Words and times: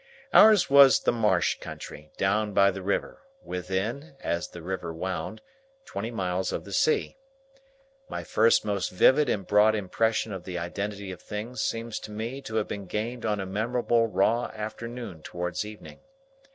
Ours 0.33 0.67
was 0.67 1.01
the 1.01 1.11
marsh 1.11 1.59
country, 1.59 2.09
down 2.17 2.53
by 2.53 2.71
the 2.71 2.81
river, 2.81 3.21
within, 3.45 4.15
as 4.21 4.47
the 4.47 4.63
river 4.63 4.91
wound, 4.91 5.41
twenty 5.85 6.09
miles 6.09 6.51
of 6.51 6.63
the 6.65 6.73
sea. 6.73 7.17
My 8.09 8.23
first 8.23 8.65
most 8.65 8.89
vivid 8.89 9.29
and 9.29 9.45
broad 9.45 9.75
impression 9.75 10.33
of 10.33 10.43
the 10.43 10.57
identity 10.57 11.11
of 11.11 11.21
things 11.21 11.61
seems 11.61 11.99
to 11.99 12.09
me 12.11 12.41
to 12.41 12.55
have 12.55 12.67
been 12.67 12.87
gained 12.87 13.27
on 13.27 13.39
a 13.39 13.45
memorable 13.45 14.07
raw 14.07 14.45
afternoon 14.55 15.21
towards 15.21 15.63
evening. 15.65 15.99